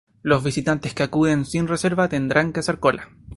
[0.23, 3.09] Los visitantes que acuden sin reserva tendrán que hacer cola.